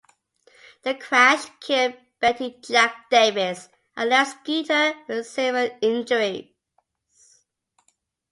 The 0.81 0.95
crash 0.95 1.45
killed 1.59 1.93
Betty 2.19 2.57
Jack 2.61 3.07
Davis 3.11 3.69
and 3.95 4.09
left 4.09 4.39
Skeeter 4.41 4.95
with 5.07 5.27
severe 5.27 5.77
injuries. 5.79 6.47